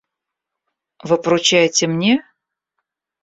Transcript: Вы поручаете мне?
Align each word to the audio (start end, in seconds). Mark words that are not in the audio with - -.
Вы 1.03 1.17
поручаете 1.23 1.85
мне? 1.85 2.15